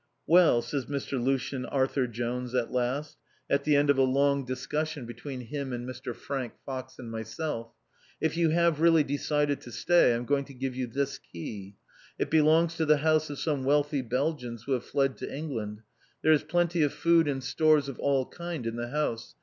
"Well," 0.25 0.63
Says 0.63 0.87
Mr. 0.87 1.23
Lucien 1.23 1.63
Arthur 1.63 2.07
Jones 2.07 2.55
at 2.55 2.71
last, 2.71 3.17
at 3.51 3.65
the 3.65 3.75
end 3.75 3.91
of 3.91 3.99
a 3.99 4.01
long 4.01 4.43
discussion 4.45 5.05
between 5.05 5.41
him 5.41 5.71
and 5.71 5.87
Mr. 5.87 6.15
Frank 6.15 6.53
Fox 6.65 6.97
and 6.97 7.11
myself, 7.11 7.71
"if 8.19 8.35
you 8.35 8.49
have 8.49 8.81
really 8.81 9.03
decided 9.03 9.61
to 9.61 9.71
stay, 9.71 10.15
I'm 10.15 10.25
going 10.25 10.45
to 10.45 10.55
give 10.55 10.75
you 10.75 10.87
this 10.87 11.19
key! 11.19 11.75
It 12.17 12.31
belongs 12.31 12.75
to 12.77 12.85
the 12.87 12.97
house 12.97 13.29
of 13.29 13.37
some 13.37 13.63
wealthy 13.63 14.01
Belgians 14.01 14.63
who 14.63 14.71
have 14.71 14.85
fled 14.85 15.17
to 15.17 15.31
England. 15.31 15.83
There 16.23 16.33
is 16.33 16.41
plenty 16.41 16.81
of 16.81 16.93
food 16.93 17.27
and 17.27 17.43
stores 17.43 17.87
of 17.87 17.99
all 17.99 18.25
kind 18.25 18.65
in 18.65 18.77
the 18.77 18.87
house. 18.89 19.35